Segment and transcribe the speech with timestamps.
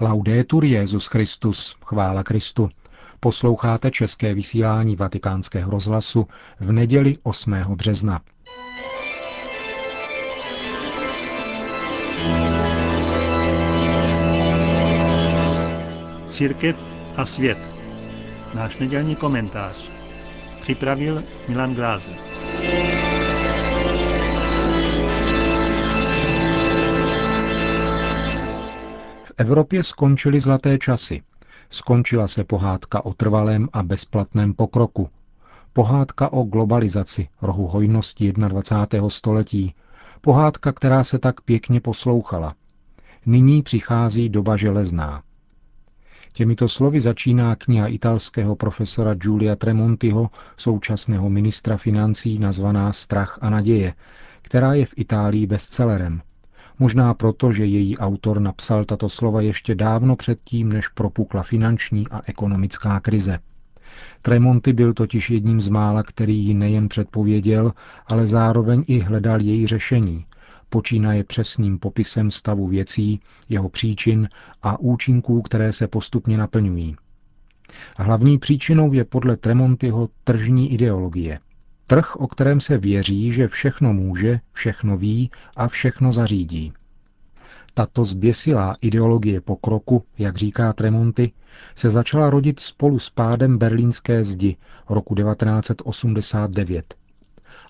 [0.00, 2.68] Laudetur Jezus Christus, chvála Kristu.
[3.20, 6.26] Posloucháte české vysílání Vatikánského rozhlasu
[6.60, 7.52] v neděli 8.
[7.52, 8.20] března.
[16.28, 17.58] Církev a svět.
[18.54, 19.90] Náš nedělní komentář.
[20.60, 22.33] Připravil Milan Glázer.
[29.36, 31.22] Evropě skončily zlaté časy.
[31.70, 35.08] Skončila se pohádka o trvalém a bezplatném pokroku.
[35.72, 39.10] Pohádka o globalizaci, rohu hojnosti 21.
[39.10, 39.74] století.
[40.20, 42.54] Pohádka, která se tak pěkně poslouchala.
[43.26, 45.22] Nyní přichází doba železná.
[46.32, 53.94] Těmito slovy začíná kniha italského profesora Giulia Tremontiho, současného ministra financí nazvaná Strach a naděje,
[54.42, 56.22] která je v Itálii bestsellerem–
[56.78, 62.20] Možná proto, že její autor napsal tato slova ještě dávno předtím, než propukla finanční a
[62.26, 63.38] ekonomická krize.
[64.22, 67.72] Tremonti byl totiž jedním z mála, který ji nejen předpověděl,
[68.06, 70.26] ale zároveň i hledal její řešení,
[70.68, 74.28] počínaje přesným popisem stavu věcí, jeho příčin
[74.62, 76.96] a účinků, které se postupně naplňují.
[77.96, 81.38] Hlavní příčinou je podle Tremontyho tržní ideologie–
[81.86, 86.72] Trh, o kterém se věří, že všechno může, všechno ví a všechno zařídí.
[87.74, 91.32] Tato zběsilá ideologie pokroku, jak říká Tremonty,
[91.74, 94.56] se začala rodit spolu s pádem berlínské zdi
[94.88, 96.94] roku 1989.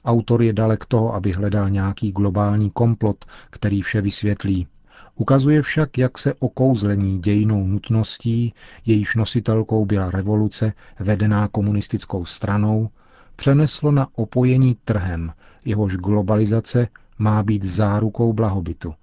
[0.05, 4.67] Autor je dalek toho, aby hledal nějaký globální komplot, který vše vysvětlí.
[5.15, 8.55] Ukazuje však, jak se okouzlení dějinou nutností,
[8.87, 12.89] jejíž nositelkou byla revoluce vedená komunistickou stranou,
[13.37, 15.33] přeneslo na opojení trhem,
[15.65, 18.95] jehož globalizace má být zárukou blahobytu.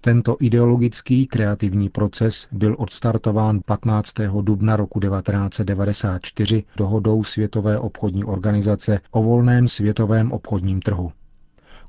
[0.00, 4.14] Tento ideologický kreativní proces byl odstartován 15.
[4.42, 11.12] dubna roku 1994 dohodou Světové obchodní organizace o volném světovém obchodním trhu.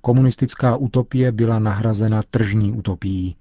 [0.02, 3.36] Komunistická utopie byla nahrazena tržní utopií.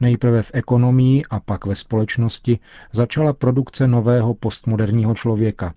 [0.00, 2.58] Nejprve v ekonomii a pak ve společnosti
[2.92, 5.74] začala produkce nového postmoderního člověka,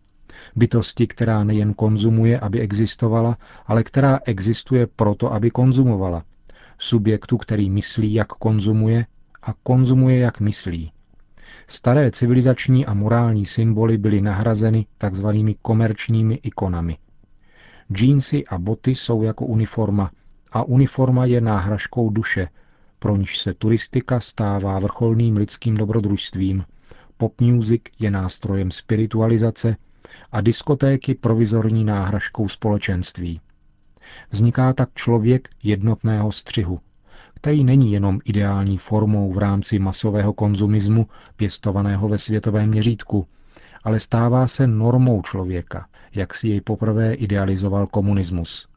[0.56, 6.23] Bytosti, která nejen konzumuje, aby existovala, ale která existuje proto, aby konzumovala.
[6.78, 9.06] Subjektu, který myslí, jak konzumuje
[9.44, 10.91] a konzumuje, jak myslí.
[11.68, 16.97] Staré civilizační a morální symboly byly nahrazeny takzvanými komerčními ikonami.
[17.94, 20.12] Džínsy a boty jsou jako uniforma
[20.52, 22.47] a uniforma je náhražkou duše,
[23.00, 26.63] pro níž se turistika stává vrcholným lidským dobrodružstvím.
[27.17, 29.75] Pop music je nástrojem spiritualizace
[30.31, 33.42] a diskotéky provizorní náhražkou společenství.
[34.31, 36.80] Vzniká tak člověk jednotného střihu,
[37.34, 43.28] který není jenom ideální formou v rámci masového konzumismu pěstovaného ve světovém měřítku,
[43.84, 48.68] ale stává se normou člověka, jak si jej poprvé idealizoval komunismus.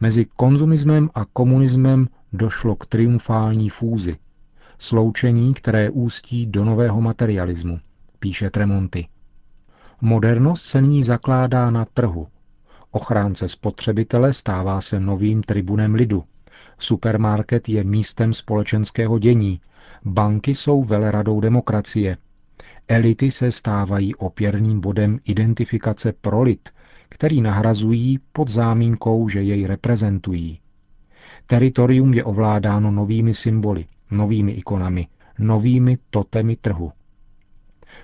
[0.00, 4.16] Mezi konzumismem a komunismem došlo k triumfální fúzi,
[4.78, 7.80] sloučení, které ústí do nového materialismu,
[8.18, 9.08] píše Tremonti.
[10.00, 12.26] Modernost se nyní zakládá na trhu.
[12.90, 16.24] Ochránce spotřebitele stává se novým tribunem lidu.
[16.78, 19.60] Supermarket je místem společenského dění.
[20.04, 22.16] Banky jsou veleradou demokracie.
[22.88, 26.68] Elity se stávají opěrným bodem identifikace pro lid,
[27.08, 30.60] který nahrazují pod zámínkou, že jej reprezentují.
[31.46, 35.06] Teritorium je ovládáno novými symboly, novými ikonami,
[35.38, 36.92] novými totemy trhu.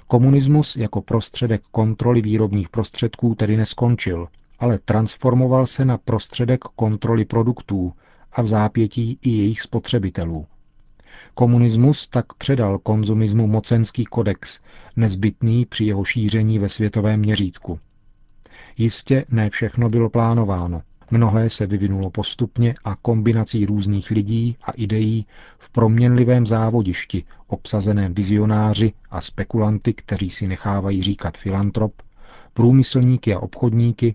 [0.06, 7.92] Komunismus jako prostředek kontroly výrobních prostředků tedy neskončil, ale transformoval se na prostředek kontroly produktů
[8.32, 10.47] a v zápětí i jejich spotřebitelů.
[11.34, 14.60] Komunismus tak předal konzumismu mocenský kodex,
[14.97, 17.80] nezbytný při jeho šíření ve světovém měřítku.
[18.78, 20.82] Jistě ne všechno bylo plánováno.
[21.11, 25.27] Mnohé se vyvinulo postupně a kombinací různých lidí a ideí
[25.59, 31.92] v proměnlivém závodišti, obsazeném vizionáři a spekulanty, kteří si nechávají říkat filantrop,
[32.54, 34.15] průmyslníky a obchodníky,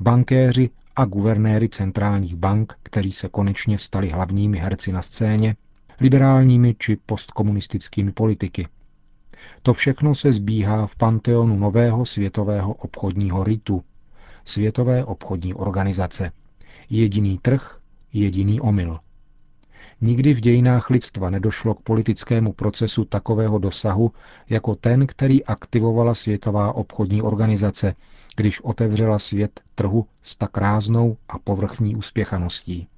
[0.00, 5.56] bankéři a guvernéry centrálních bank, kteří se konečně stali hlavními herci na scéně,
[6.00, 8.68] liberálními či postkomunistickými politiky.
[9.62, 13.84] To všechno se zbíhá v panteonu nového světového obchodního ritu,
[14.48, 16.30] Světové obchodní organizace.
[16.90, 17.78] Jediný trh,
[18.12, 18.98] jediný omyl.
[20.00, 24.12] Nikdy v dějinách lidstva nedošlo k politickému procesu takového dosahu,
[24.48, 27.94] jako ten, který aktivovala Světová obchodní organizace,
[28.36, 32.88] když otevřela svět trhu s tak ráznou a povrchní uspěchaností.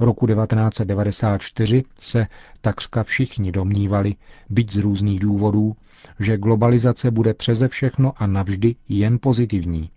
[0.00, 2.26] Roku 1994 se
[2.60, 4.14] takřka všichni domnívali,
[4.50, 5.76] byť z různých důvodů,
[6.20, 9.90] že globalizace bude přeze všechno a navždy jen pozitivní.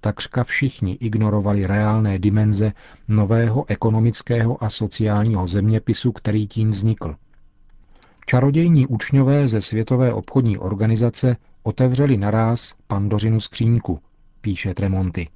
[0.00, 2.72] Takřka všichni ignorovali reálné dimenze
[3.08, 7.16] nového ekonomického a sociálního zeměpisu, který tím vznikl.
[8.26, 14.00] Čarodějní učňové ze Světové obchodní organizace otevřeli naráz pandořinu skřínku,
[14.40, 15.28] píše Tremonty.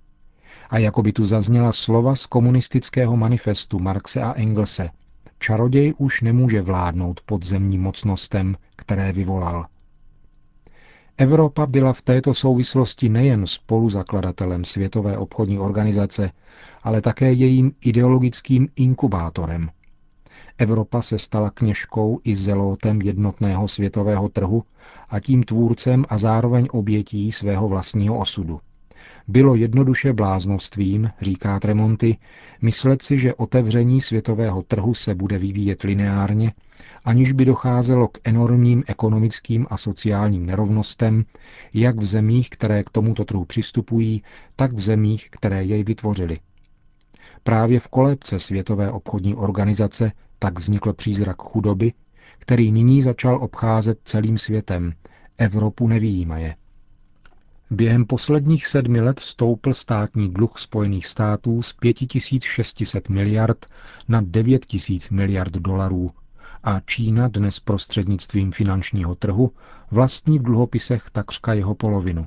[0.70, 4.90] A jako by tu zazněla slova z komunistického manifestu Marxe a Engelse.
[5.38, 9.66] Čaroděj už nemůže vládnout podzemním mocnostem, které vyvolal.
[11.18, 16.30] Evropa byla v této souvislosti nejen spoluzakladatelem Světové obchodní organizace,
[16.82, 19.70] ale také jejím ideologickým inkubátorem.
[20.58, 24.64] Evropa se stala kněžkou i zelótem jednotného světového trhu
[25.08, 28.60] a tím tvůrcem a zároveň obětí svého vlastního osudu.
[29.28, 32.16] Bylo jednoduše bláznostvím, říká Tremonty,
[32.62, 36.52] myslet si, že otevření světového trhu se bude vyvíjet lineárně,
[37.04, 41.24] aniž by docházelo k enormním ekonomickým a sociálním nerovnostem,
[41.74, 44.22] jak v zemích, které k tomuto trhu přistupují,
[44.56, 46.38] tak v zemích, které jej vytvořily.
[47.42, 51.92] Právě v kolébce Světové obchodní organizace tak vznikl přízrak chudoby,
[52.38, 54.92] který nyní začal obcházet celým světem,
[55.38, 56.54] Evropu nevýjímaje.
[57.72, 63.66] Během posledních sedmi let stoupl státní dluh Spojených států z 5600 miliard
[64.08, 66.10] na 9000 miliard dolarů
[66.64, 69.52] a Čína dnes prostřednictvím finančního trhu
[69.90, 72.26] vlastní v dluhopisech takřka jeho polovinu.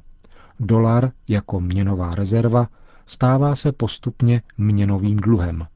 [0.59, 2.67] Dolar jako měnová rezerva
[3.05, 5.67] stává se postupně měnovým dluhem.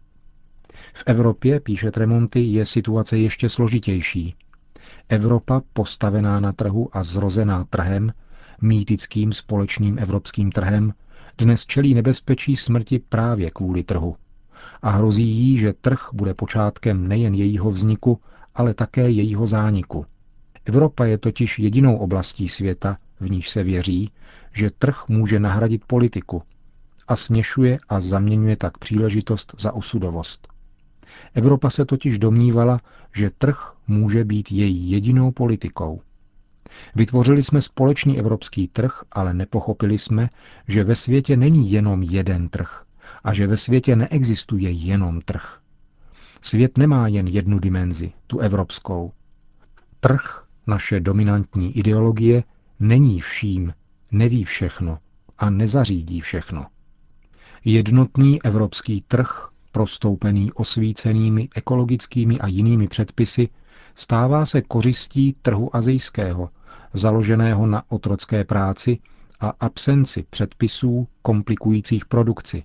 [0.94, 4.36] V Evropě, píše Tremonty, je situace ještě složitější.
[5.10, 8.12] Evropa, postavená na trhu a zrozená trhem,
[8.62, 10.94] mýtickým společným evropským trhem,
[11.38, 14.16] dnes čelí nebezpečí smrti právě kvůli trhu.
[14.82, 18.20] A hrozí jí, že trh bude počátkem nejen jejího vzniku,
[18.56, 20.06] ale také jejího zániku.
[20.66, 24.12] Evropa je totiž jedinou oblastí světa, v níž se věří,
[24.54, 26.44] že trh může nahradit politiku
[27.08, 30.48] a směšuje a zaměňuje tak příležitost za osudovost.
[31.34, 32.82] Evropa se totiž domnívala,
[33.16, 36.02] že trh může být její jedinou politikou.
[36.96, 40.30] Vytvořili jsme společný evropský trh, ale nepochopili jsme,
[40.68, 42.84] že ve světě není jenom jeden trh
[43.24, 45.60] a že ve světě neexistuje jenom trh.
[46.42, 49.12] Svět nemá jen jednu dimenzi, tu evropskou.
[50.00, 52.44] Trh, naše dominantní ideologie,
[52.80, 53.74] není vším,
[54.12, 54.98] neví všechno
[55.38, 56.66] a nezařídí všechno.
[57.66, 63.50] Jednotný evropský trh, prostoupený osvícenými ekologickými a jinými předpisy,
[63.96, 66.50] stává se kořistí trhu azijského,
[66.94, 69.00] založeného na otrocké práci
[69.40, 72.64] a absenci předpisů komplikujících produkci.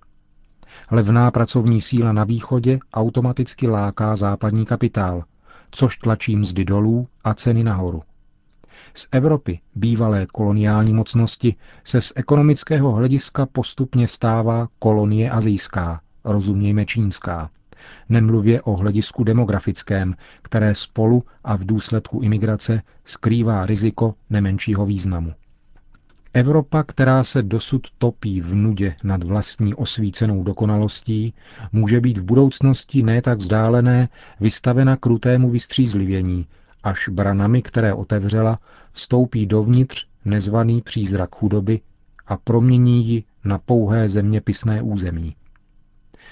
[0.90, 5.24] Levná pracovní síla na východě automaticky láká západní kapitál,
[5.70, 8.02] což tlačí mzdy dolů a ceny nahoru.
[8.94, 11.54] Z Evropy, bývalé koloniální mocnosti,
[11.84, 17.50] se z ekonomického hlediska postupně stává kolonie azijská, rozumějme čínská.
[18.08, 25.32] Nemluvě o hledisku demografickém, které spolu a v důsledku imigrace skrývá riziko nemenšího významu.
[26.36, 31.34] Evropa, která se dosud topí v nudě nad vlastní osvícenou dokonalostí,
[31.72, 34.08] může být v budoucnosti ne tak vzdálené
[34.40, 36.46] vystavena krutému vystřízlivění,
[36.82, 38.58] až branami, které otevřela,
[38.92, 41.80] vstoupí dovnitř nezvaný přízrak chudoby
[42.26, 45.36] a promění ji na pouhé zeměpisné území.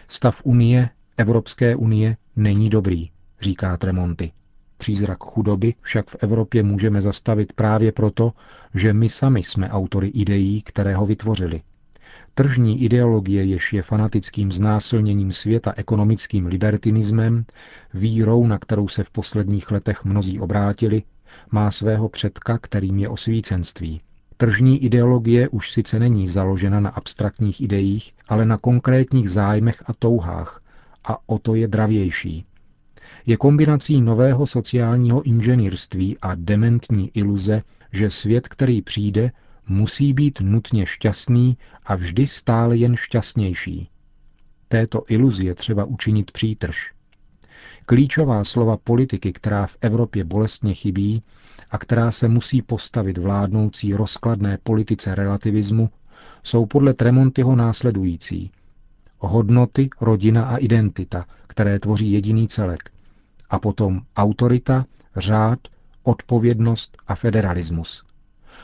[0.08, 0.90] Stav Unie,
[1.22, 3.10] Evropské unie, není dobrý,
[3.40, 4.32] říká Tremonty.
[4.78, 8.32] Přízrak chudoby však v Evropě můžeme zastavit právě proto,
[8.74, 11.60] že my sami jsme autory ideí, které ho vytvořili.
[12.34, 17.44] Tržní ideologie, jež je fanatickým znásilněním světa ekonomickým libertinismem,
[17.94, 21.02] vírou, na kterou se v posledních letech mnozí obrátili,
[21.50, 24.00] má svého předka, kterým je osvícenství.
[24.36, 30.62] Tržní ideologie už sice není založena na abstraktních ideích, ale na konkrétních zájmech a touhách,
[31.04, 32.46] a o to je dravější
[33.26, 39.32] je kombinací nového sociálního inženýrství a dementní iluze, že svět, který přijde,
[39.68, 41.56] musí být nutně šťastný
[41.86, 43.88] a vždy stále jen šťastnější.
[44.68, 46.92] Této iluzi je třeba učinit přítrž.
[47.86, 51.22] Klíčová slova politiky, která v Evropě bolestně chybí
[51.70, 55.90] a která se musí postavit vládnoucí rozkladné politice relativismu,
[56.42, 58.50] jsou podle Tremontyho následující.
[59.22, 62.90] Hodnoty, rodina a identita, které tvoří jediný celek–
[63.52, 64.86] a potom autorita,
[65.16, 65.58] řád,
[66.02, 68.04] odpovědnost a federalismus.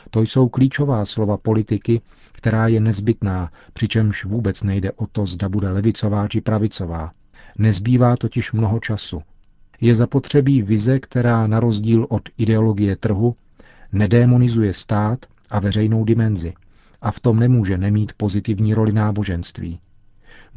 [0.09, 2.01] To jsou klíčová slova politiky,
[2.31, 7.11] která je nezbytná, přičemž vůbec nejde o to, zda bude levicová či pravicová.
[7.57, 9.21] Nezbývá totiž mnoho času.
[9.81, 13.35] Je zapotřebí vize, která na rozdíl od ideologie trhu
[13.91, 16.53] nedémonizuje stát a veřejnou dimenzi
[17.01, 19.79] a v tom nemůže nemít pozitivní roli náboženství.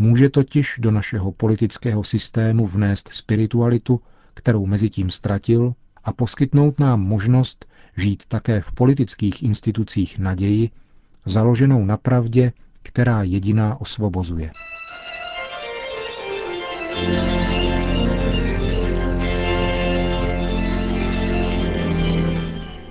[0.02, 4.00] Může totiž do našeho politického systému vnést spiritualitu,
[4.34, 7.66] kterou mezi tím ztratil, a poskytnout nám možnost
[7.96, 10.70] žít také v politických institucích naději,
[11.24, 14.50] založenou na pravdě, která jediná osvobozuje.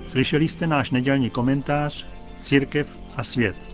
[0.08, 2.06] Slyšeli jste náš nedělní komentář
[2.40, 3.71] Církev a svět.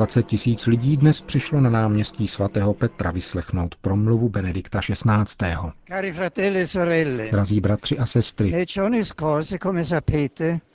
[0.00, 5.46] 20 tisíc lidí dnes přišlo na náměstí svatého Petra vyslechnout promluvu Benedikta XVI.
[5.90, 8.66] E Drazí bratři a sestry,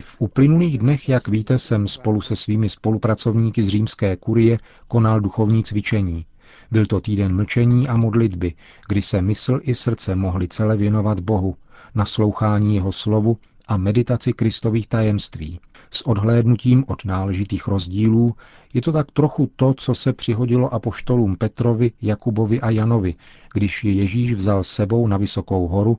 [0.02, 5.64] v uplynulých dnech, jak víte, jsem spolu se svými spolupracovníky z římské kurie konal duchovní
[5.64, 6.26] cvičení.
[6.72, 8.54] Byl to týden mlčení a modlitby,
[8.88, 11.56] kdy se mysl i srdce mohly celé věnovat Bohu,
[11.96, 15.60] naslouchání jeho slovu a meditaci Kristových tajemství.
[15.92, 18.36] S odhlédnutím od náležitých rozdílů
[18.74, 23.14] je to tak trochu to, co se přihodilo apoštolům Petrovi, Jakubovi a Janovi,
[23.54, 25.98] když je Ježíš vzal sebou na vysokou horu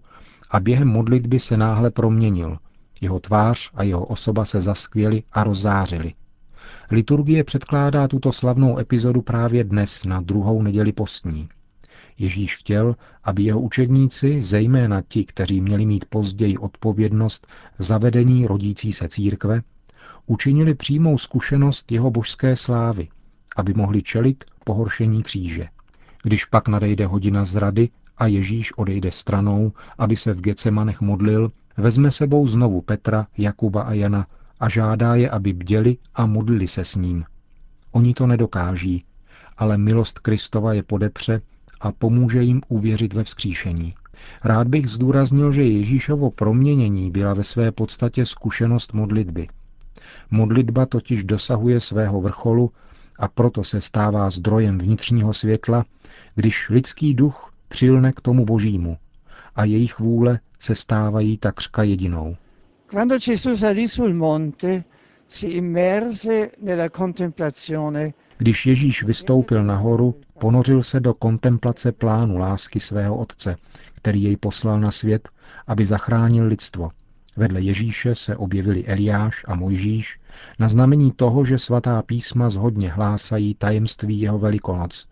[0.50, 2.58] a během modlitby se náhle proměnil.
[3.00, 6.12] Jeho tvář a jeho osoba se zaskvěli a rozzářili.
[6.90, 11.48] Liturgie předkládá tuto slavnou epizodu právě dnes na druhou neděli postní.
[12.18, 17.46] Ježíš chtěl, aby jeho učedníci, zejména ti, kteří měli mít později odpovědnost
[17.78, 19.62] za vedení rodící se církve,
[20.26, 23.08] učinili přímou zkušenost jeho božské slávy,
[23.56, 25.68] aby mohli čelit pohoršení kříže.
[26.22, 32.10] Když pak nadejde hodina zrady a Ježíš odejde stranou, aby se v Gecemanech modlil, vezme
[32.10, 34.26] sebou znovu Petra, Jakuba a Jana
[34.60, 37.24] a žádá je, aby bděli a modlili se s ním.
[37.92, 39.04] Oni to nedokáží,
[39.56, 41.40] ale milost Kristova je podepře
[41.80, 43.94] a pomůže jim uvěřit ve vzkříšení.
[44.44, 49.48] Rád bych zdůraznil, že Ježíšovo proměnění byla ve své podstatě zkušenost modlitby.
[50.30, 52.70] Modlitba totiž dosahuje svého vrcholu
[53.18, 55.84] a proto se stává zdrojem vnitřního světla,
[56.34, 58.96] když lidský duch přilne k tomu božímu
[59.56, 62.36] a jejich vůle se stávají takřka jedinou.
[62.90, 64.84] quando Gesù salì sul monte,
[65.28, 73.16] si immerse nella contemplazione Když Ježíš vystoupil nahoru, ponořil se do kontemplace plánu lásky svého
[73.16, 73.56] Otce,
[73.94, 75.28] který jej poslal na svět,
[75.66, 76.90] aby zachránil lidstvo.
[77.36, 80.18] Vedle Ježíše se objevili Eliáš a Mojžíš
[80.58, 85.06] na znamení toho, že svatá písma zhodně hlásají tajemství jeho velikonoc,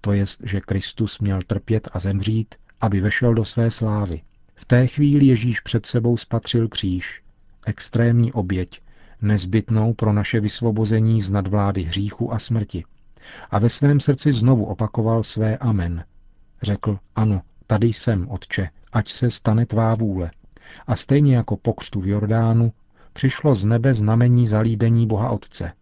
[0.00, 4.20] to jest, že Kristus měl trpět a zemřít, aby vešel do své slávy.
[4.54, 7.22] V té chvíli Ježíš před sebou spatřil kříž,
[7.66, 8.80] extrémní oběť,
[9.22, 12.84] nezbytnou pro naše vysvobození z nadvlády hříchu a smrti.
[13.50, 16.04] A ve svém srdci znovu opakoval své amen.
[16.62, 20.30] Řekl, ano, tady jsem, Otče, ať se stane tvá vůle.
[20.86, 22.72] A stejně jako po křtu v Jordánu,
[23.12, 25.72] přišlo z nebe znamení zalíbení Boha Otce.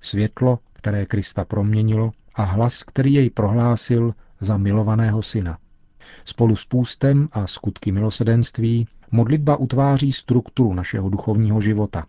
[0.00, 5.58] Světlo, které Krista proměnilo, a hlas, který jej prohlásil za milovaného syna.
[6.24, 12.06] Spolu s půstem a skutky milosedenství modlitba utváří strukturu našeho duchovního života.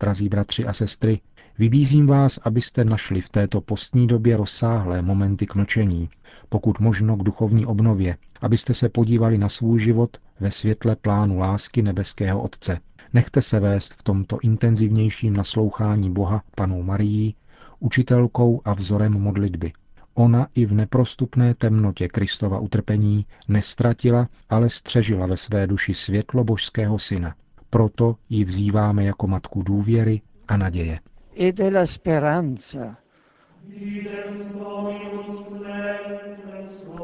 [0.00, 1.20] Drazí bratři a sestry,
[1.58, 6.08] vybízím vás, abyste našli v této postní době rozsáhlé momenty k mlčení,
[6.48, 11.82] pokud možno k duchovní obnově, abyste se podívali na svůj život ve světle plánu lásky
[11.82, 12.78] nebeského Otce.
[13.12, 17.34] Nechte se vést v tomto intenzivnějším naslouchání Boha panou Marií,
[17.80, 19.72] učitelkou a vzorem modlitby.
[20.14, 26.98] Ona i v neprostupné temnotě Kristova utrpení nestratila, ale střežila ve své duši světlo božského
[26.98, 27.34] syna.
[27.74, 31.00] Proto ji vzýváme jako matku důvěry a naděje.
[31.40, 32.96] E la speranza.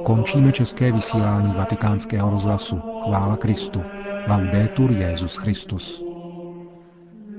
[0.04, 2.76] Končíme české vysílání vatikánského rozhlasu.
[2.80, 3.82] Chvála Kristu.
[4.28, 6.04] Laudetur Jezus Christus.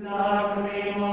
[0.06, 1.11] Lacrimo